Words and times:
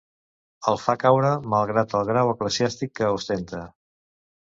El 0.69 0.77
fa 0.85 0.95
caure 1.03 1.33
malgrat 1.53 1.93
el 1.99 2.07
grau 2.11 2.31
eclesiàstic 2.31 2.95
que 3.01 3.11
ostenta. 3.19 3.61